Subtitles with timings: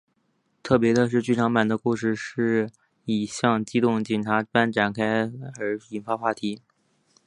[0.63, 2.71] 特别的是剧场版的故事是
[3.05, 6.59] 以像机动警察般展开而引发话题。